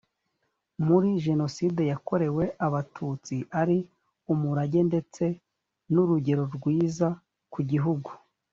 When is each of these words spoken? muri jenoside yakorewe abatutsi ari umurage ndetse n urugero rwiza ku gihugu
muri 0.85 1.09
jenoside 1.25 1.81
yakorewe 1.91 2.43
abatutsi 2.65 3.35
ari 3.61 3.77
umurage 4.33 4.81
ndetse 4.89 5.23
n 5.93 5.95
urugero 6.03 6.43
rwiza 6.55 7.07
ku 7.55 7.59
gihugu 7.71 8.09